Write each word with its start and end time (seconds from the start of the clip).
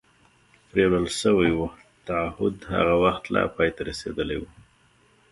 پرېولل 0.69 1.07
شوي 1.21 1.49
و، 1.57 1.59
تعهد 2.07 2.55
هغه 2.73 2.95
وخت 3.03 3.23
لا 3.33 3.43
پای 3.55 3.69
ته 3.75 3.81
رسېدلی 3.89 4.37
و. 4.39 4.43